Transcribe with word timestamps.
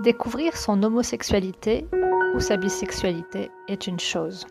Découvrir 0.00 0.56
son 0.56 0.82
homosexualité 0.82 1.86
ou 2.34 2.40
sa 2.40 2.56
bisexualité 2.56 3.52
est 3.68 3.86
une 3.86 4.00
chose. 4.00 4.44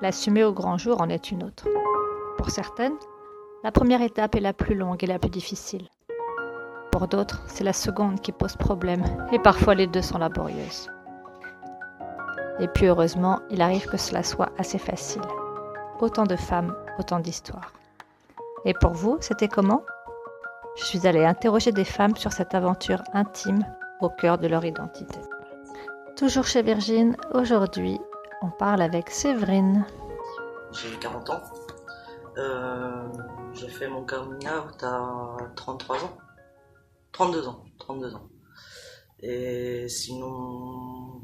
L'assumer 0.00 0.44
au 0.44 0.52
grand 0.52 0.78
jour 0.78 1.00
en 1.00 1.08
est 1.08 1.32
une 1.32 1.42
autre. 1.42 1.66
Pour 2.38 2.50
certaines, 2.50 2.96
la 3.64 3.72
première 3.72 4.02
étape 4.02 4.36
est 4.36 4.40
la 4.40 4.52
plus 4.52 4.76
longue 4.76 5.02
et 5.02 5.08
la 5.08 5.18
plus 5.18 5.30
difficile. 5.30 5.88
Pour 6.92 7.08
d'autres, 7.08 7.42
c'est 7.48 7.64
la 7.64 7.72
seconde 7.72 8.20
qui 8.20 8.30
pose 8.30 8.54
problème 8.54 9.02
et 9.32 9.40
parfois 9.40 9.74
les 9.74 9.88
deux 9.88 10.02
sont 10.02 10.18
laborieuses. 10.18 10.88
Et 12.60 12.68
puis 12.68 12.86
heureusement, 12.86 13.40
il 13.50 13.62
arrive 13.62 13.86
que 13.86 13.96
cela 13.96 14.22
soit 14.22 14.52
assez 14.58 14.78
facile. 14.78 15.22
Autant 15.98 16.24
de 16.24 16.36
femmes, 16.36 16.76
autant 17.00 17.18
d'histoires. 17.18 17.72
Et 18.64 18.74
pour 18.74 18.92
vous, 18.92 19.16
c'était 19.20 19.48
comment? 19.48 19.82
Je 20.76 20.84
suis 20.84 21.06
allée 21.06 21.24
interroger 21.24 21.72
des 21.72 21.84
femmes 21.84 22.16
sur 22.16 22.32
cette 22.32 22.54
aventure 22.54 23.02
intime 23.12 23.64
au 24.00 24.08
cœur 24.08 24.38
de 24.38 24.48
leur 24.48 24.64
identité. 24.64 25.18
Toujours 26.16 26.46
chez 26.46 26.62
Virgin, 26.62 27.16
aujourd'hui, 27.32 27.98
on 28.42 28.50
parle 28.50 28.82
avec 28.82 29.10
Séverine. 29.10 29.84
J'ai 30.72 30.96
40 30.98 31.30
ans. 31.30 31.42
Euh, 32.38 33.08
j'ai 33.52 33.68
fait 33.68 33.88
mon 33.88 34.04
coming 34.04 34.48
out 34.48 34.82
à 34.82 35.36
33 35.56 36.04
ans. 36.04 36.18
32 37.12 37.48
ans. 37.48 37.64
32 37.78 38.14
ans. 38.14 38.28
Et 39.20 39.88
sinon. 39.88 41.22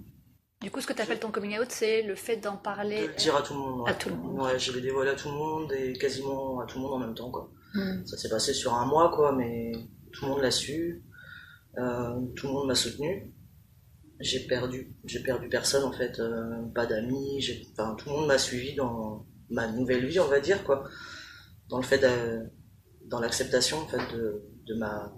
Du 0.60 0.70
coup, 0.70 0.80
ce 0.80 0.86
que 0.86 0.92
tu 0.92 1.00
appelles 1.00 1.20
ton 1.20 1.30
coming 1.30 1.58
out, 1.58 1.70
c'est 1.70 2.02
le 2.02 2.14
fait 2.14 2.36
d'en 2.36 2.56
parler. 2.56 3.02
De 3.02 3.06
le 3.08 3.14
dire 3.14 3.36
à 3.36 3.42
tout 3.42 3.54
le 3.54 3.60
monde. 3.60 3.80
Ouais. 3.82 3.90
À 3.90 3.94
tout 3.94 4.08
le 4.08 4.16
monde. 4.16 4.40
Ouais, 4.40 4.58
je 4.58 4.72
l'ai 4.72 4.80
dévoilé 4.80 5.10
à 5.10 5.14
tout 5.14 5.28
le 5.28 5.34
monde 5.34 5.72
et 5.72 5.92
quasiment 5.94 6.60
à 6.60 6.66
tout 6.66 6.78
le 6.78 6.84
monde 6.84 6.94
en 6.94 6.98
même 6.98 7.14
temps, 7.14 7.30
quoi. 7.30 7.50
Hmm. 7.76 8.06
Ça 8.06 8.16
s'est 8.16 8.28
passé 8.30 8.52
sur 8.54 8.74
un 8.74 8.86
mois, 8.86 9.10
quoi, 9.14 9.32
mais 9.36 9.72
tout 10.12 10.24
le 10.24 10.30
monde 10.32 10.40
l'a 10.42 10.50
su. 10.50 11.04
Euh, 11.78 12.20
tout 12.34 12.46
le 12.48 12.52
monde 12.54 12.68
m'a 12.68 12.74
soutenu. 12.74 13.32
J'ai 14.20 14.46
perdu, 14.46 14.96
j'ai 15.04 15.22
perdu 15.22 15.48
personne 15.48 15.84
en 15.84 15.92
fait, 15.92 16.18
euh, 16.20 16.62
pas 16.74 16.86
d'amis. 16.86 17.40
j'ai- 17.42 17.66
Enfin, 17.72 17.94
tout 17.96 18.08
le 18.08 18.14
monde 18.16 18.26
m'a 18.28 18.38
suivi 18.38 18.74
dans 18.74 19.26
ma 19.50 19.66
nouvelle 19.70 20.06
vie, 20.06 20.18
on 20.20 20.28
va 20.28 20.40
dire 20.40 20.64
quoi, 20.64 20.88
dans 21.68 21.76
le 21.76 21.82
fait, 21.84 21.98
de- 21.98 22.48
dans 23.06 23.20
l'acceptation 23.20 23.76
en 23.78 23.86
fait 23.86 24.16
de, 24.16 24.42
de 24.66 24.74
ma, 24.74 25.12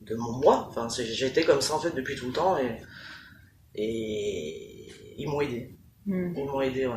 de 0.00 0.14
mon 0.16 0.32
moi. 0.40 0.66
Enfin, 0.70 0.88
j'étais 0.88 1.44
comme 1.44 1.60
ça 1.60 1.74
en 1.74 1.78
fait 1.80 1.94
depuis 1.94 2.16
tout 2.16 2.26
le 2.28 2.32
temps 2.32 2.56
et 2.58 2.80
et 3.74 4.88
ils 5.18 5.28
m'ont 5.28 5.40
aidé. 5.42 5.76
Hmm. 6.06 6.32
Ils 6.36 6.44
m'ont 6.46 6.60
aidé, 6.62 6.86
ouais. 6.86 6.94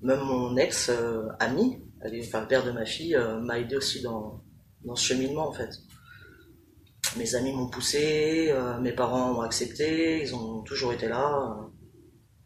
Même 0.00 0.20
mon 0.20 0.56
ex 0.56 0.90
euh, 0.90 1.28
est- 1.40 2.26
enfin 2.26 2.40
le 2.42 2.46
père 2.48 2.64
de 2.64 2.70
ma 2.70 2.84
fille, 2.84 3.16
euh, 3.16 3.40
m'a 3.40 3.58
aidé 3.58 3.76
aussi 3.76 4.00
dans, 4.02 4.42
dans 4.84 4.94
ce 4.94 5.04
cheminement 5.04 5.48
en 5.48 5.52
fait. 5.52 5.70
Mes 7.16 7.34
amis 7.34 7.52
m'ont 7.52 7.68
poussé, 7.68 8.48
euh, 8.50 8.78
mes 8.80 8.92
parents 8.92 9.32
m'ont 9.34 9.40
accepté, 9.40 10.20
ils 10.22 10.34
ont 10.34 10.62
toujours 10.62 10.92
été 10.92 11.08
là, 11.08 11.56
euh, 11.58 11.66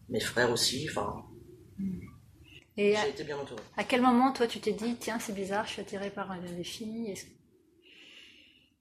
mes 0.08 0.20
frères 0.20 0.50
aussi, 0.52 0.86
enfin, 0.90 1.24
Et 2.76 2.96
à, 2.96 3.02
j'ai 3.02 3.10
été 3.10 3.24
bien 3.24 3.36
entouré. 3.38 3.60
à 3.76 3.84
quel 3.84 4.00
moment, 4.02 4.32
toi, 4.32 4.46
tu 4.46 4.60
t'es 4.60 4.72
dit, 4.72 4.96
tiens, 4.98 5.18
c'est 5.18 5.34
bizarre, 5.34 5.66
je 5.66 5.72
suis 5.72 5.82
attirée 5.82 6.10
par 6.10 6.34
les 6.56 6.64
filles 6.64 7.10
Est-ce- 7.10 7.26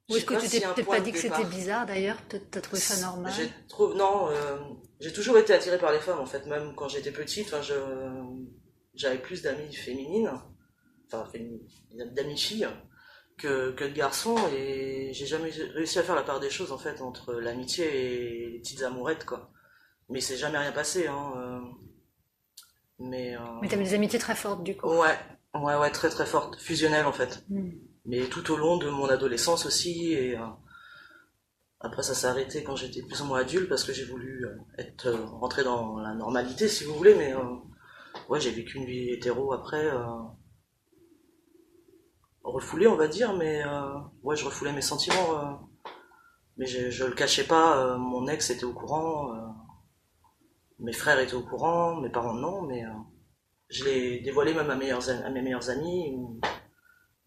Ou 0.09 0.15
est-ce 0.17 0.25
que 0.25 0.33
tu 0.41 0.49
t'es 0.75 0.83
point 0.83 0.97
pas 0.97 1.01
dit 1.01 1.11
que 1.11 1.17
c'était 1.17 1.43
bizarre 1.45 1.85
d'ailleurs 1.85 2.21
Peut-être 2.23 2.51
t'as 2.51 2.61
trouvé 2.61 2.79
ça 2.81 3.01
normal 3.05 3.33
non, 3.95 4.29
euh, 4.29 4.57
j'ai 4.99 5.11
toujours 5.11 5.37
été 5.37 5.53
attiré 5.53 5.77
par 5.77 5.91
les 5.91 5.99
femmes 5.99 6.19
en 6.19 6.25
fait, 6.25 6.45
même 6.47 6.73
quand 6.75 6.87
j'étais 6.89 7.11
petite, 7.11 7.47
enfin, 7.47 7.61
je, 7.61 7.73
j'avais 8.93 9.17
plus 9.19 9.41
d'amis 9.41 9.73
féminines, 9.73 10.31
enfin 11.07 11.29
d'amis 12.15 12.37
filles 12.37 12.67
que, 13.37 13.71
que 13.71 13.83
de 13.85 13.93
garçons 13.93 14.35
et 14.53 15.11
j'ai 15.13 15.25
jamais 15.25 15.49
réussi 15.49 15.99
à 15.99 16.03
faire 16.03 16.15
la 16.15 16.23
part 16.23 16.39
des 16.39 16.49
choses 16.49 16.71
en 16.71 16.77
fait 16.77 17.01
entre 17.01 17.33
l'amitié 17.33 17.85
et 17.85 18.49
les 18.51 18.59
petites 18.59 18.83
amourettes 18.83 19.25
quoi. 19.25 19.51
Mais 20.09 20.21
c'est 20.21 20.37
jamais 20.37 20.57
rien 20.57 20.71
passé 20.71 21.07
hein. 21.07 21.33
euh, 21.37 21.59
mais, 22.99 23.35
euh, 23.35 23.39
Mais 23.61 23.67
t'avais 23.67 23.83
des 23.83 23.93
amitiés 23.93 24.19
très 24.19 24.35
fortes 24.35 24.63
du 24.63 24.77
coup. 24.77 24.87
ouais, 24.87 25.17
ouais, 25.55 25.75
ouais, 25.75 25.91
très 25.91 26.09
très 26.09 26.25
forte, 26.25 26.57
fusionnelle 26.59 27.05
en 27.05 27.13
fait 27.13 27.43
Hmm. 27.49 27.71
mais 28.05 28.25
tout 28.27 28.51
au 28.51 28.57
long 28.57 28.77
de 28.77 28.89
mon 28.89 29.07
adolescence 29.09 29.65
aussi 29.65 30.13
et 30.13 30.37
euh, 30.37 30.45
après 31.79 32.03
ça 32.03 32.13
s'est 32.13 32.27
arrêté 32.27 32.63
quand 32.63 32.75
j'étais 32.75 33.01
plus 33.01 33.21
ou 33.21 33.25
moins 33.25 33.39
adulte 33.41 33.69
parce 33.69 33.83
que 33.83 33.93
j'ai 33.93 34.05
voulu 34.05 34.45
euh, 34.45 34.55
être 34.77 35.09
rentré 35.11 35.63
dans 35.63 35.97
la 35.99 36.13
normalité 36.13 36.67
si 36.67 36.83
vous 36.83 36.93
voulez 36.95 37.15
mais 37.15 37.33
ouais 38.31 38.39
j'ai 38.39 38.51
vécu 38.51 38.77
une 38.77 38.85
vie 38.85 39.09
hétéro 39.09 39.51
après 39.51 39.85
euh, 39.85 40.21
refoulée 42.43 42.87
on 42.87 42.95
va 42.95 43.09
dire 43.09 43.35
mais 43.35 43.61
euh, 43.65 43.99
ouais 44.23 44.37
je 44.37 44.45
refoulais 44.45 44.71
mes 44.71 44.81
sentiments 44.81 45.37
euh, 45.37 45.51
mais 46.55 46.65
je, 46.65 46.89
je 46.89 47.03
le 47.03 47.13
cachais 47.13 47.43
pas 47.43 47.97
mon 47.97 48.29
ex 48.29 48.49
était 48.49 48.63
au 48.63 48.73
courant 48.73 49.33
mes 50.79 50.93
frères 50.93 51.19
étaient 51.19 51.33
au 51.33 51.43
courant 51.43 51.99
mes 51.99 52.09
parents 52.09 52.33
non 52.33 52.61
mais 52.61 52.85
je 53.67 53.83
l'ai 53.83 54.21
dévoilé 54.21 54.53
même 54.53 54.69
à, 54.69 54.75
mes 54.75 55.41
meilleurs 55.41 55.69
amis 55.69 56.17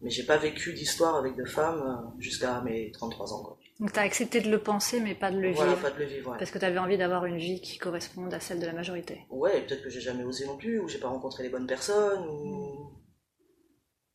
mais 0.01 0.09
j'ai 0.09 0.25
pas 0.25 0.37
vécu 0.37 0.73
d'histoire 0.73 1.17
avec 1.17 1.35
de 1.35 1.45
femmes 1.45 2.15
jusqu'à 2.17 2.61
mes 2.61 2.91
33 2.91 3.33
ans. 3.33 3.57
Donc 3.79 3.91
t'as 3.91 4.03
accepté 4.03 4.39
de 4.39 4.49
le 4.49 4.59
penser, 4.59 4.99
mais 5.01 5.15
pas 5.15 5.31
de 5.31 5.37
le 5.39 5.51
Voilà, 5.51 5.73
vivre. 5.73 5.81
pas 5.81 5.91
de 5.91 5.99
le 5.99 6.05
vivre. 6.05 6.31
Ouais, 6.31 6.37
Parce 6.37 6.49
que 6.51 6.57
t'avais 6.59 6.77
envie 6.77 6.97
d'avoir 6.97 7.25
une 7.25 7.37
vie 7.37 7.59
qui 7.59 7.77
corresponde 7.77 8.33
à 8.33 8.39
celle 8.39 8.59
de 8.59 8.65
la 8.65 8.71
majorité. 8.73 9.25
ouais 9.29 9.61
peut-être 9.65 9.83
que 9.83 9.89
j'ai 9.89 9.99
jamais 10.01 10.23
osé 10.23 10.45
non 10.45 10.57
plus, 10.57 10.79
ou 10.79 10.87
j'ai 10.87 10.97
pas 10.99 11.09
rencontré 11.09 11.43
les 11.43 11.49
bonnes 11.49 11.67
personnes, 11.67 12.25
ou. 12.27 12.93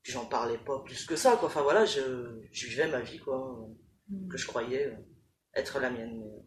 Puis 0.02 0.12
j'en 0.12 0.24
parlais 0.24 0.56
pas 0.56 0.78
plus 0.82 1.04
que 1.04 1.14
ça, 1.14 1.36
quoi. 1.36 1.48
Enfin 1.48 1.60
voilà, 1.62 1.84
je, 1.84 2.00
je 2.52 2.66
vivais 2.68 2.88
ma 2.88 3.00
vie, 3.00 3.18
quoi, 3.18 3.66
Hmm. 4.08 4.28
que 4.28 4.36
je 4.38 4.46
croyais 4.48 4.86
euh, 4.86 4.96
être 5.54 5.78
la 5.78 5.88
mienne, 5.88 6.18
mais, 6.18 6.42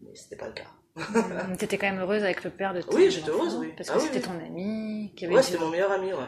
mais 0.00 0.14
c'était 0.16 0.34
pas 0.36 0.48
le 0.48 0.54
cas. 0.54 0.70
Hmm. 0.96 1.54
T'étais 1.56 1.78
quand 1.78 1.88
même 1.88 2.00
heureuse 2.00 2.24
avec 2.24 2.42
le 2.42 2.50
père 2.50 2.74
de 2.74 2.82
ton 2.82 2.96
Oui, 2.96 3.08
j'étais 3.08 3.28
heureuse, 3.30 3.54
oui. 3.56 3.72
Parce 3.76 3.88
Ah 3.90 3.94
que 3.94 4.00
c'était 4.00 4.16
oui. 4.18 4.22
ton 4.24 4.44
ami 4.44 5.12
qui 5.16 5.26
avait 5.26 5.34
Ouais, 5.36 5.42
c'était 5.44 5.58
mon 5.60 5.68
meilleur 5.70 5.92
ami, 5.92 6.12
ouais. 6.12 6.18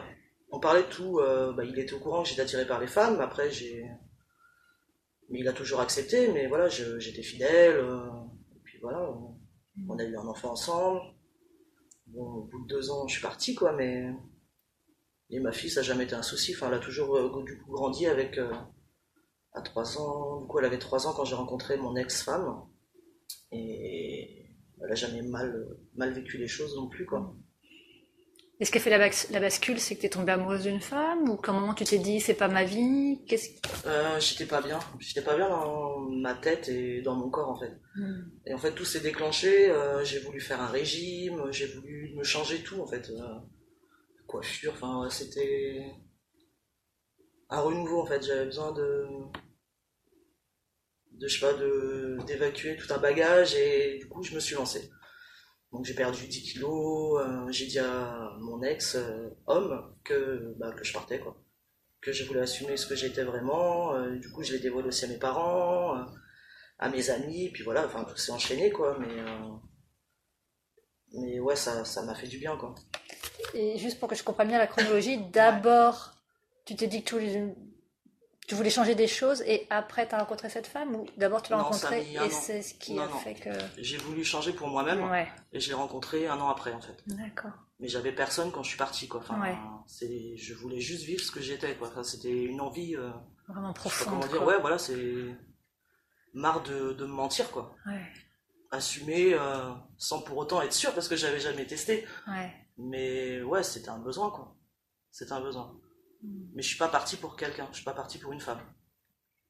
On 0.51 0.59
parlait 0.61 0.83
de 0.83 0.87
tout, 0.87 1.19
euh, 1.19 1.51
bah, 1.51 1.65
il 1.65 1.77
était 1.77 1.91
au 1.93 1.99
courant 1.99 2.23
que 2.23 2.29
j'étais 2.29 2.43
attiré 2.43 2.65
par 2.65 2.79
les 2.79 2.87
femmes, 2.87 3.19
après 3.19 3.49
j'ai. 3.51 3.83
Mais 5.29 5.39
il 5.39 5.47
a 5.47 5.53
toujours 5.53 5.79
accepté, 5.79 6.31
mais 6.31 6.47
voilà, 6.47 6.67
j'étais 6.69 7.23
fidèle, 7.23 7.77
euh, 7.77 8.07
et 8.55 8.59
puis 8.63 8.79
voilà, 8.81 9.09
on, 9.87 9.97
a 9.97 10.03
eu 10.03 10.15
un 10.15 10.27
enfant 10.27 10.51
ensemble. 10.51 11.01
Bon, 12.07 12.25
au 12.25 12.43
bout 12.43 12.63
de 12.63 12.67
deux 12.67 12.91
ans, 12.91 13.07
je 13.07 13.13
suis 13.13 13.21
parti, 13.23 13.55
quoi, 13.55 13.73
mais. 13.73 14.13
Et 15.29 15.39
ma 15.39 15.51
fille, 15.51 15.69
ça 15.69 15.79
n'a 15.79 15.87
jamais 15.87 16.03
été 16.03 16.13
un 16.15 16.21
souci, 16.21 16.53
enfin, 16.53 16.67
elle 16.67 16.75
a 16.75 16.79
toujours 16.79 17.15
euh, 17.15 17.43
du 17.43 17.57
coup 17.59 17.71
grandi 17.71 18.05
avec. 18.05 18.37
euh, 18.37 18.51
à 19.53 19.61
trois 19.61 19.97
ans, 19.99 20.41
du 20.41 20.47
coup, 20.47 20.59
elle 20.59 20.65
avait 20.65 20.79
trois 20.79 21.07
ans 21.07 21.13
quand 21.13 21.25
j'ai 21.25 21.35
rencontré 21.35 21.77
mon 21.77 21.95
ex-femme, 21.95 22.65
et 23.51 24.47
elle 24.81 24.91
a 24.91 24.95
jamais 24.95 25.21
mal, 25.21 25.77
mal 25.95 26.11
vécu 26.13 26.37
les 26.37 26.47
choses 26.47 26.75
non 26.75 26.89
plus, 26.89 27.05
quoi. 27.05 27.35
Et 28.63 28.65
ce 28.65 28.71
qui 28.71 28.77
a 28.77 28.81
fait 28.81 28.89
la, 28.89 28.97
bas- 28.97 29.27
la 29.31 29.41
bascule, 29.41 29.77
c'est 29.77 29.97
que 29.97 30.01
t'es 30.03 30.09
tombée 30.09 30.31
amoureuse 30.31 30.63
d'une 30.63 30.79
femme 30.79 31.27
Ou 31.29 31.35
qu'à 31.35 31.51
un 31.51 31.55
moment 31.59 31.73
tu 31.73 31.83
t'es 31.83 31.97
dit, 31.97 32.21
c'est 32.21 32.33
pas 32.33 32.47
ma 32.47 32.63
vie 32.63 33.19
Qu'est-ce 33.27 33.49
Euh, 33.85 34.17
j'étais 34.21 34.45
pas 34.45 34.61
bien. 34.61 34.79
J'étais 34.99 35.21
pas 35.21 35.35
bien 35.35 35.49
dans 35.49 35.99
ma 35.99 36.33
tête 36.33 36.69
et 36.69 37.01
dans 37.01 37.13
mon 37.15 37.29
corps 37.29 37.49
en 37.49 37.59
fait. 37.59 37.73
Hmm. 37.95 38.21
Et 38.45 38.53
en 38.53 38.57
fait 38.57 38.71
tout 38.71 38.85
s'est 38.85 39.01
déclenché. 39.01 39.69
euh, 39.69 40.05
j'ai 40.05 40.19
voulu 40.19 40.39
faire 40.39 40.61
un 40.61 40.67
régime, 40.67 41.43
j'ai 41.51 41.67
voulu 41.67 42.13
me 42.15 42.23
changer 42.23 42.63
tout 42.63 42.79
en 42.79 42.87
fait. 42.87 43.09
Euh, 43.09 43.39
coiffure, 44.27 44.71
enfin 44.75 45.09
c'était 45.09 45.83
un 47.49 47.59
renouveau 47.59 47.99
en 48.01 48.05
fait. 48.05 48.23
J'avais 48.25 48.45
besoin 48.45 48.71
de, 48.71 49.05
de 51.19 51.27
je 51.27 51.37
sais 51.37 51.45
pas, 51.45 51.53
de 51.53 52.17
d'évacuer 52.27 52.77
tout 52.77 52.93
un 52.93 52.97
bagage 52.97 53.55
et 53.55 53.97
du 53.99 54.07
coup 54.07 54.23
je 54.23 54.33
me 54.35 54.39
suis 54.39 54.55
lancé. 54.55 54.89
Donc 55.73 55.85
j'ai 55.85 55.95
perdu 55.95 56.27
10 56.27 56.43
kilos. 56.43 57.19
euh, 57.21 57.51
j'ai 57.51 57.65
dit 57.65 57.79
à 57.79 58.31
mon 58.39 58.61
ex 58.63 58.95
euh, 58.95 59.29
homme 59.47 59.95
que 60.03 60.53
bah, 60.59 60.71
que 60.73 60.83
je 60.83 60.93
partais 60.93 61.19
quoi 61.19 61.35
que 62.01 62.11
je 62.11 62.25
voulais 62.25 62.41
assumer 62.41 62.75
ce 62.77 62.85
que 62.85 62.95
j'étais 62.95 63.23
vraiment. 63.23 63.95
euh, 63.95 64.17
du 64.17 64.29
coup, 64.29 64.43
je 64.43 64.51
l'ai 64.51 64.59
dévoilé 64.59 64.89
aussi 64.89 65.05
à 65.05 65.07
mes 65.07 65.17
parents, 65.17 66.05
à 66.77 66.89
mes 66.89 67.09
amis, 67.09 67.49
puis 67.53 67.63
voilà, 67.63 67.85
enfin, 67.85 68.03
tout 68.03 68.17
s'est 68.17 68.33
enchaîné, 68.33 68.71
quoi. 68.71 68.97
Mais, 68.99 69.23
mais 71.13 71.39
ouais, 71.39 71.55
ça 71.55 71.85
ça 71.85 72.03
m'a 72.03 72.13
fait 72.13 72.27
du 72.27 72.39
bien, 72.39 72.57
quoi. 72.57 72.75
Et 73.53 73.77
juste 73.77 73.99
pour 74.01 74.09
que 74.09 74.15
je 74.15 74.23
comprenne 74.23 74.49
bien 74.49 74.57
la 74.57 74.67
chronologie, 74.67 75.17
d'abord, 75.31 76.13
tu 76.65 76.75
t'es 76.75 76.87
dit 76.87 77.03
que 77.03 77.09
tu 77.09 77.15
voulais, 77.15 77.55
tu 78.53 78.57
voulais 78.57 78.69
changer 78.69 78.93
des 78.93 79.07
choses 79.07 79.41
et 79.47 79.65
après 79.71 80.07
tu 80.07 80.13
as 80.13 80.19
rencontré 80.19 80.47
cette 80.47 80.67
femme 80.67 80.93
ou 80.95 81.07
d'abord 81.17 81.41
tu 81.41 81.51
l'as 81.51 81.57
rencontrée 81.63 82.05
et 82.13 82.29
c'est 82.29 82.61
ce 82.61 82.75
qui 82.75 82.93
Non, 82.93 83.01
a 83.01 83.07
non. 83.07 83.17
fait 83.17 83.33
que... 83.33 83.49
J'ai 83.79 83.97
voulu 83.97 84.23
changer 84.23 84.53
pour 84.53 84.67
moi-même, 84.67 85.09
Ouais, 85.09 85.27
et 85.53 85.59
je 85.59 85.69
l'ai 85.69 85.73
rencontré 85.73 86.27
un 86.27 86.39
an 86.39 86.49
après, 86.49 86.71
en 86.71 86.79
fait. 86.79 86.95
d'accord. 87.07 87.49
Mais 87.79 87.87
j'avais 87.87 88.11
personne 88.11 88.51
quand 88.51 88.61
je 88.61 88.69
suis 88.69 88.77
parti, 88.77 89.07
quoi. 89.07 89.21
Enfin, 89.21 89.41
Ouais. 89.41 89.57
c'est, 89.87 90.37
je 90.37 90.53
voulais 90.53 90.79
juste 90.79 91.03
vivre 91.03 91.21
ce 91.23 91.31
que 91.31 91.41
j'étais, 91.41 91.73
quoi. 91.75 91.87
Enfin, 91.87 92.03
c'était 92.03 92.29
une 92.43 92.61
envie, 92.61 92.95
euh, 92.95 93.09
Vraiment 93.47 93.73
profonde. 93.73 94.09
comment 94.19 94.27
dire, 94.27 94.37
quoi. 94.37 94.45
ouais, 94.55 94.61
voilà, 94.61 94.77
c'est 94.77 95.35
marre 96.35 96.61
de, 96.61 96.93
de 96.93 97.05
me 97.05 97.11
mentir, 97.11 97.49
quoi. 97.49 97.75
Ouais, 97.87 98.01
Assumer 98.69 99.33
euh, 99.33 99.71
sans 99.97 100.21
pour 100.21 100.37
autant 100.37 100.61
être 100.61 100.73
sûr, 100.73 100.93
parce 100.93 101.07
que 101.07 101.15
j'avais 101.15 101.39
jamais 101.39 101.65
testé. 101.65 102.05
Mais 102.77 103.41
ouais, 103.41 103.63
c'était 103.63 103.89
un 103.89 103.99
besoin, 103.99 104.29
quoi. 104.29 104.55
C'était 105.09 105.33
un 105.33 105.41
besoin. 105.41 105.75
Hmm. 106.23 106.45
Mais 106.55 106.61
je 106.61 106.69
suis 106.69 106.77
pas 106.77 106.87
parti 106.87 107.17
pour 107.17 107.35
quelqu'un, 107.35 107.67
je 107.71 107.77
suis 107.77 107.85
pas 107.85 107.93
parti 107.93 108.17
pour 108.17 108.31
une 108.31 108.39
femme. 108.39 108.61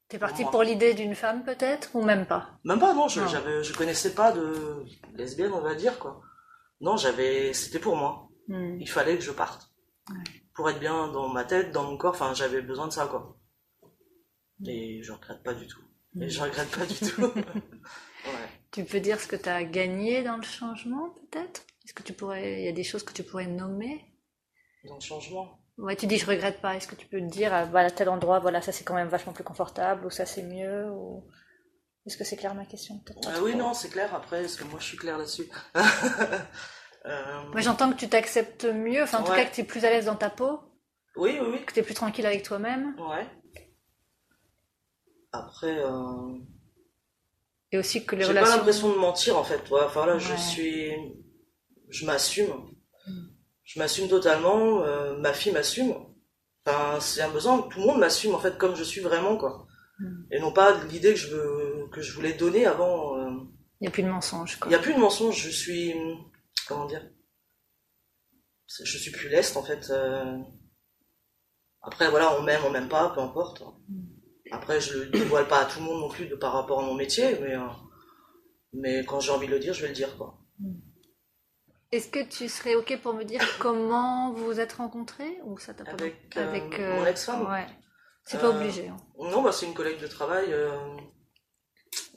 T'es 0.09 0.19
parti 0.19 0.43
pour, 0.45 0.63
l'idée 0.63 0.93
d'une 0.93 1.15
femme 1.15 1.43
peut-être 1.43 1.95
ou 1.95 2.03
même 2.03 2.25
pas? 2.25 2.59
Même 2.65 2.79
pas, 2.79 2.93
non. 2.93 3.07
Je, 3.07 3.25
J'avais, 3.25 3.63
je 3.63 3.73
connaissais 3.73 4.13
pas 4.13 4.31
de 4.31 4.83
lesbienne, 5.15 5.53
on 5.53 5.61
va 5.61 5.75
dire 5.75 5.97
quoi. 5.97 6.21
Non, 6.81 6.97
j'avais, 6.97 7.53
c'était 7.53 7.79
pour 7.79 7.95
moi. 7.95 8.29
Hmm. 8.47 8.77
Il 8.79 8.89
fallait 8.89 9.15
que 9.15 9.23
je 9.23 9.31
parte 9.31 9.71
pour 10.53 10.69
être 10.69 10.79
bien 10.79 11.07
dans 11.07 11.29
ma 11.29 11.45
tête, 11.45 11.71
dans 11.71 11.83
mon 11.83 11.97
corps. 11.97 12.13
Enfin, 12.13 12.33
j'avais 12.33 12.61
besoin 12.61 12.87
de 12.87 12.93
ça 12.93 13.07
quoi. 13.07 13.39
Et 14.65 15.01
je 15.01 15.11
regrette 15.11 15.43
pas 15.43 15.53
du 15.53 15.67
tout. 15.67 15.81
Et 16.19 16.29
je 16.29 16.41
regrette 16.41 16.69
pas 16.69 16.85
du 16.85 16.95
tout. 16.95 17.31
Tu 18.71 18.83
peux 18.85 18.99
dire 18.99 19.19
ce 19.19 19.27
que 19.27 19.35
tu 19.35 19.49
as 19.49 19.63
gagné 19.63 20.23
dans 20.23 20.37
le 20.37 20.41
changement 20.41 21.09
peut-être? 21.09 21.63
Est-ce 21.85 21.93
que 21.93 22.01
tu 22.01 22.13
pourrais, 22.13 22.61
il 22.61 22.65
y 22.65 22.67
a 22.67 22.71
des 22.71 22.83
choses 22.83 23.03
que 23.03 23.13
tu 23.13 23.21
pourrais 23.21 23.45
nommer? 23.45 24.03
Dans 24.85 24.95
le 24.95 24.99
changement? 24.99 25.62
Ouais, 25.77 25.95
tu 25.95 26.05
dis 26.05 26.17
je 26.17 26.25
regrette 26.25 26.61
pas. 26.61 26.75
Est-ce 26.75 26.87
que 26.87 26.95
tu 26.95 27.07
peux 27.07 27.19
te 27.19 27.25
dire, 27.25 27.53
à 27.53 27.65
voilà, 27.65 27.89
tel 27.89 28.09
endroit, 28.09 28.39
voilà, 28.39 28.61
ça 28.61 28.71
c'est 28.71 28.83
quand 28.83 28.93
même 28.93 29.07
vachement 29.07 29.33
plus 29.33 29.43
confortable, 29.43 30.05
ou 30.05 30.09
ça 30.09 30.25
c'est 30.25 30.43
mieux, 30.43 30.89
ou 30.91 31.27
est-ce 32.05 32.17
que 32.17 32.23
c'est 32.23 32.35
clair 32.35 32.53
ma 32.53 32.65
question 32.65 33.01
euh, 33.27 33.39
Oui, 33.41 33.55
non, 33.55 33.73
c'est 33.73 33.89
clair. 33.89 34.13
Après, 34.13 34.43
est-ce 34.43 34.57
que 34.57 34.65
moi 34.65 34.79
je 34.79 34.85
suis 34.85 34.97
clair 34.97 35.17
là-dessus 35.17 35.49
euh... 35.75 37.43
Moi, 37.51 37.61
j'entends 37.61 37.91
que 37.91 37.97
tu 37.97 38.09
t'acceptes 38.09 38.65
mieux. 38.65 39.03
Enfin, 39.03 39.19
en 39.19 39.23
tout 39.23 39.31
cas, 39.31 39.45
que 39.45 39.55
tu 39.55 39.61
es 39.61 39.63
plus 39.63 39.85
à 39.85 39.89
l'aise 39.89 40.05
dans 40.05 40.15
ta 40.15 40.29
peau. 40.29 40.59
Oui, 41.15 41.37
oui, 41.41 41.47
oui. 41.51 41.65
Que 41.65 41.73
tu 41.73 41.79
es 41.79 41.83
plus 41.83 41.93
tranquille 41.93 42.25
avec 42.25 42.43
toi-même. 42.43 42.95
Ouais. 42.99 43.25
Après. 45.31 45.77
Euh... 45.79 46.39
Et 47.71 47.77
aussi 47.77 48.05
que 48.05 48.15
les 48.15 48.25
relations. 48.25 48.45
J'ai 48.45 48.51
pas 48.51 48.57
l'impression 48.57 48.89
de 48.89 48.97
mentir 48.97 49.37
en 49.37 49.43
fait. 49.43 49.61
Enfin 49.71 50.05
là, 50.05 50.17
je 50.17 50.35
suis, 50.35 50.91
je 51.89 52.05
m'assume 52.05 52.69
je 53.63 53.79
m'assume 53.79 54.09
totalement, 54.09 54.83
euh, 54.83 55.17
ma 55.17 55.33
fille 55.33 55.51
m'assume. 55.51 55.95
Enfin, 56.65 56.99
c'est 56.99 57.21
un 57.21 57.29
besoin, 57.29 57.61
tout 57.61 57.79
le 57.79 57.85
monde 57.85 57.99
m'assume 57.99 58.35
en 58.35 58.39
fait 58.39 58.57
comme 58.57 58.75
je 58.75 58.83
suis 58.83 59.01
vraiment 59.01 59.37
quoi. 59.37 59.67
Hmm. 59.99 60.23
Et 60.31 60.39
non 60.39 60.51
pas 60.51 60.83
l'idée 60.85 61.13
que 61.13 61.19
je 61.19 61.35
veux, 61.35 61.87
que 61.91 62.01
je 62.01 62.13
voulais 62.13 62.33
donner 62.33 62.65
avant. 62.65 63.17
Euh, 63.17 63.31
il 63.81 63.83
n'y 63.83 63.87
a 63.87 63.91
plus 63.91 64.03
de 64.03 64.09
mensonge 64.09 64.57
Il 64.65 64.69
n'y 64.69 64.75
a 64.75 64.79
plus 64.79 64.93
de 64.93 64.99
mensonge, 64.99 65.37
je 65.37 65.49
suis 65.49 65.93
comment 66.67 66.85
dire 66.85 67.05
Je 68.67 68.97
suis 68.97 69.11
plus 69.11 69.29
leste 69.29 69.57
en 69.57 69.63
fait. 69.63 69.89
Euh. 69.89 70.37
Après 71.81 72.09
voilà, 72.09 72.37
on 72.39 72.43
m'aime, 72.43 72.61
on 72.65 72.69
m'aime 72.69 72.89
pas, 72.89 73.11
peu 73.13 73.21
importe. 73.21 73.61
Hmm. 73.89 74.05
Après 74.51 74.79
je 74.79 74.99
le 74.99 75.05
dévoile 75.07 75.47
pas 75.47 75.61
à 75.61 75.65
tout 75.65 75.79
le 75.79 75.85
monde 75.85 75.99
non 75.99 76.09
plus 76.09 76.27
de 76.27 76.35
par 76.35 76.53
rapport 76.53 76.79
à 76.81 76.85
mon 76.85 76.95
métier, 76.95 77.37
mais 77.41 77.55
mais 78.73 79.05
quand 79.05 79.19
j'ai 79.19 79.31
envie 79.31 79.47
de 79.47 79.51
le 79.51 79.59
dire, 79.59 79.73
je 79.73 79.81
vais 79.81 79.89
le 79.89 79.93
dire 79.93 80.17
quoi. 80.17 80.42
Est-ce 81.93 82.09
que 82.09 82.23
tu 82.23 82.49
serais 82.49 82.73
OK 82.73 82.99
pour 83.03 83.13
me 83.13 83.23
dire 83.23 83.39
comment 83.59 84.33
vous 84.33 84.45
vous 84.45 84.59
êtes 84.59 84.73
rencontrés 84.73 85.37
ou 85.43 85.59
ça 85.59 85.75
t'a 85.75 85.83
Avec, 85.91 86.35
euh, 86.35 86.49
Avec 86.49 86.79
euh, 86.79 86.95
mon 86.95 87.05
ex-femme 87.05 87.47
Ouais. 87.47 87.67
C'est 88.25 88.39
pas 88.39 88.47
euh, 88.47 88.59
obligé. 88.59 88.87
Hein. 88.87 88.97
Non, 89.19 89.43
bah, 89.43 89.51
c'est 89.51 89.67
une 89.67 89.75
collègue 89.75 90.01
de 90.01 90.07
travail 90.07 90.55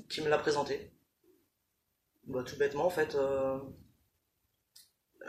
qui 0.08 0.22
me 0.22 0.30
l'a 0.30 0.38
présenté. 0.38 0.94
Bah, 2.24 2.42
tout 2.42 2.56
bêtement, 2.56 2.86
en 2.86 2.90
fait. 2.90 3.18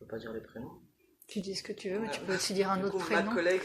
peux 0.00 0.06
pas 0.08 0.18
dire 0.18 0.32
les 0.32 0.40
prénoms. 0.40 0.82
Tu 1.28 1.40
dis 1.40 1.54
ce 1.54 1.62
que 1.62 1.72
tu 1.72 1.90
veux, 1.90 2.00
mais 2.00 2.10
tu 2.10 2.18
peux 2.22 2.34
aussi 2.34 2.52
dire 2.52 2.68
un 2.68 2.82
autre 2.82 2.98
prénom. 2.98 3.22
Ma 3.30 3.34
collègue, 3.36 3.62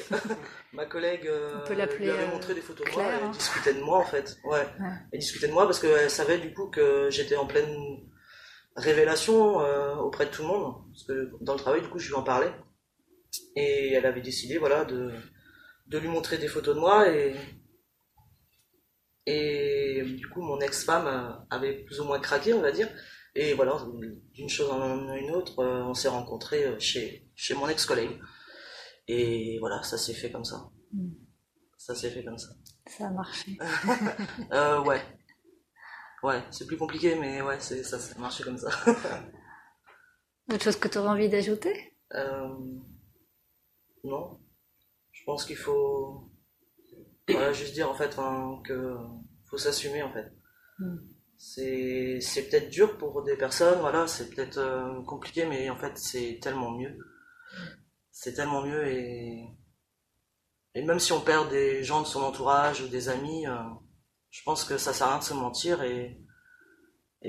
ma 0.73 0.85
collègue 0.85 1.27
On 1.27 1.67
peut 1.67 1.73
lui 1.73 2.11
avait 2.11 2.27
montré 2.27 2.53
des 2.53 2.61
photos 2.61 2.85
de 2.85 2.91
moi 2.91 3.03
et 3.03 3.15
hein. 3.15 3.31
discutait 3.31 3.73
de 3.73 3.81
moi 3.81 3.97
en 3.97 4.05
fait. 4.05 4.37
Ouais. 4.43 4.67
Elle 5.11 5.19
discutait 5.21 5.47
de 5.47 5.53
moi 5.53 5.65
parce 5.65 5.79
qu'elle 5.79 6.11
savait 6.11 6.37
du 6.37 6.53
coup 6.53 6.67
que 6.69 7.09
j'étais 7.09 7.35
en 7.35 7.47
pleine 7.47 8.05
révélation 8.75 9.61
euh, 9.61 9.95
auprès 9.95 10.25
de 10.25 10.31
tout 10.31 10.41
le 10.41 10.47
monde, 10.49 10.75
parce 10.91 11.03
que 11.05 11.31
dans 11.41 11.53
le 11.53 11.59
travail, 11.59 11.81
du 11.81 11.89
coup, 11.89 11.99
je 11.99 12.07
lui 12.07 12.15
en 12.15 12.23
parlais. 12.23 12.53
Et 13.55 13.93
elle 13.93 14.05
avait 14.05 14.21
décidé, 14.21 14.57
voilà, 14.57 14.85
de, 14.85 15.11
de 15.87 15.97
lui 15.97 16.07
montrer 16.07 16.37
des 16.37 16.47
photos 16.47 16.75
de 16.75 16.79
moi, 16.79 17.09
et, 17.09 17.35
et 19.25 20.03
du 20.03 20.27
coup, 20.29 20.41
mon 20.41 20.59
ex-femme 20.59 21.45
avait 21.49 21.83
plus 21.83 21.99
ou 21.99 22.05
moins 22.05 22.19
craqué, 22.19 22.53
on 22.53 22.61
va 22.61 22.71
dire. 22.71 22.89
Et 23.35 23.53
voilà, 23.53 23.77
d'une 24.33 24.47
chose 24.47 24.71
en 24.71 25.13
une 25.13 25.31
autre, 25.31 25.59
euh, 25.59 25.83
on 25.83 25.93
s'est 25.93 26.07
rencontrés 26.07 26.65
euh, 26.65 26.79
chez, 26.79 27.29
chez 27.35 27.53
mon 27.53 27.67
ex-collègue. 27.67 28.17
Et 29.09 29.57
voilà, 29.59 29.83
ça 29.83 29.97
s'est 29.97 30.13
fait 30.13 30.31
comme 30.31 30.45
ça. 30.45 30.69
Hmm. 30.93 31.11
Ça 31.77 31.93
s'est 31.93 32.09
fait 32.09 32.23
comme 32.23 32.37
ça. 32.37 32.49
Ça 32.87 33.07
a 33.07 33.09
marché. 33.11 33.57
euh, 34.53 34.81
ouais. 34.83 35.01
Ouais, 36.25 36.41
c'est 36.49 36.65
plus 36.65 36.77
compliqué, 36.77 37.13
mais 37.13 37.39
ouais, 37.43 37.59
c'est 37.59 37.83
ça, 37.83 37.99
ça 37.99 38.17
marché 38.17 38.43
comme 38.43 38.57
ça. 38.57 38.69
Autre 40.51 40.63
chose 40.63 40.75
que 40.77 40.87
tu 40.87 40.97
aurais 40.97 41.09
envie 41.09 41.29
d'ajouter? 41.29 41.95
Euh, 42.13 42.49
Non. 44.03 44.39
Je 45.11 45.23
pense 45.23 45.45
qu'il 45.45 45.55
faut. 45.55 46.31
Voilà, 47.29 47.53
juste 47.53 47.75
dire 47.75 47.89
en 47.91 47.93
fait 47.93 48.17
que 48.63 48.95
faut 49.49 49.57
s'assumer 49.59 50.01
en 50.01 50.11
fait. 50.11 50.33
Hmm. 50.79 50.97
C'est, 51.37 52.19
c'est 52.21 52.49
peut-être 52.49 52.69
dur 52.71 52.97
pour 52.97 53.21
des 53.21 53.37
personnes, 53.37 53.79
voilà, 53.79 54.07
c'est 54.07 54.29
peut-être 54.31 54.57
euh, 54.57 55.03
compliqué, 55.03 55.45
mais 55.45 55.69
en 55.69 55.77
fait 55.77 55.95
c'est 55.95 56.39
tellement 56.41 56.71
mieux. 56.71 56.97
C'est 58.09 58.33
tellement 58.33 58.65
mieux 58.65 58.87
et. 58.87 59.45
Et 60.73 60.83
même 60.83 60.99
si 60.99 61.13
on 61.13 61.21
perd 61.21 61.49
des 61.51 61.83
gens 61.83 62.01
de 62.01 62.07
son 62.07 62.21
entourage 62.23 62.81
ou 62.81 62.87
des 62.87 63.09
amis, 63.09 63.45
euh, 63.47 63.53
je 64.35 64.43
pense 64.43 64.65
que 64.65 64.77
ça 64.77 64.93
sert 64.93 65.07
à 65.07 65.11
rien 65.11 65.19
de 65.19 65.23
se 65.23 65.33
mentir 65.33 65.81
et, 65.81 66.19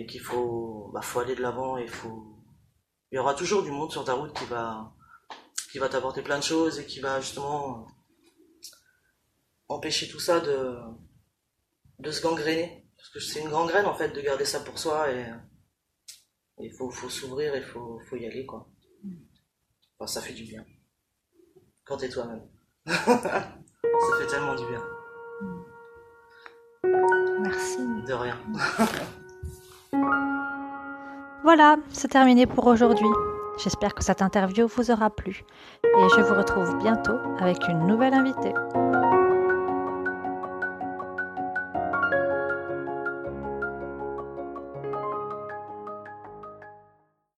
qu'il 0.08 0.20
faut, 0.20 0.90
bah, 0.92 1.00
faut 1.00 1.20
aller 1.20 1.36
de 1.36 1.40
l'avant 1.40 1.78
et 1.78 1.86
faut. 1.86 2.42
Il 3.12 3.16
y 3.16 3.18
aura 3.18 3.34
toujours 3.34 3.62
du 3.62 3.70
monde 3.70 3.92
sur 3.92 4.04
ta 4.04 4.14
route 4.14 4.36
qui 4.36 4.44
va, 4.46 4.92
qui 5.70 5.78
va 5.78 5.88
t'apporter 5.88 6.20
plein 6.20 6.38
de 6.38 6.42
choses 6.42 6.80
et 6.80 6.84
qui 6.84 6.98
va 6.98 7.20
justement 7.20 7.86
empêcher 9.68 10.08
tout 10.08 10.18
ça 10.18 10.40
de, 10.40 12.10
se 12.10 12.20
gangréner. 12.20 12.90
Parce 12.96 13.10
que 13.10 13.20
c'est 13.20 13.40
une 13.40 13.50
gangrène 13.50 13.86
en 13.86 13.94
fait 13.94 14.08
de 14.08 14.20
garder 14.20 14.44
ça 14.44 14.58
pour 14.60 14.76
soi 14.76 15.12
et 15.12 15.32
il 16.58 16.72
faut, 16.72 16.90
s'ouvrir 16.90 17.54
et 17.54 17.58
il 17.58 17.64
faut, 17.64 18.16
y 18.16 18.26
aller 18.26 18.44
quoi. 18.44 18.68
Ça 20.06 20.20
fait 20.20 20.34
du 20.34 20.42
bien. 20.42 20.66
Quand 21.84 21.98
t'es 21.98 22.08
toi-même. 22.08 22.42
ça 22.84 23.56
fait 24.18 24.26
tellement 24.26 24.56
du 24.56 24.66
bien. 24.66 24.95
Merci. 27.46 27.78
De 28.06 28.12
rien. 28.12 28.36
voilà, 31.44 31.76
c'est 31.92 32.08
terminé 32.08 32.46
pour 32.46 32.66
aujourd'hui. 32.66 33.06
J'espère 33.62 33.94
que 33.94 34.02
cette 34.02 34.20
interview 34.20 34.66
vous 34.66 34.90
aura 34.90 35.10
plu 35.10 35.44
et 35.84 36.08
je 36.16 36.20
vous 36.20 36.34
retrouve 36.34 36.76
bientôt 36.78 37.16
avec 37.38 37.68
une 37.68 37.86
nouvelle 37.86 38.14
invitée. 38.14 38.52